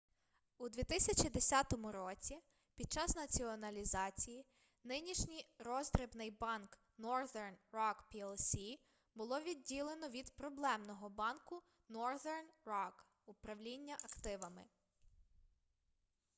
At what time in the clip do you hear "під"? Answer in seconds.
2.75-2.91